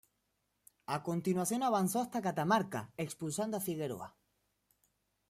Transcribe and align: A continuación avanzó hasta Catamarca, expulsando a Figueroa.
A 0.95 0.97
continuación 1.03 1.61
avanzó 1.63 1.99
hasta 2.01 2.23
Catamarca, 2.25 2.81
expulsando 3.05 3.55
a 3.57 3.65
Figueroa. 3.67 4.09